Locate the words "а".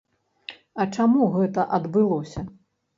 0.81-0.87